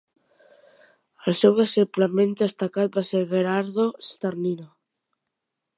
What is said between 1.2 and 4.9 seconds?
El seu deixeble menys destacat va ser Gherardo Starnina.